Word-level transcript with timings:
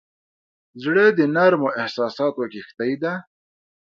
زړه 0.83 1.05
د 1.17 1.19
نرمو 1.35 1.69
احساساتو 1.81 2.45
کښتۍ 2.51 2.93
ده. 3.03 3.13